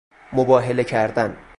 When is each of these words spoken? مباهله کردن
مباهله 0.33 0.83
کردن 0.83 1.37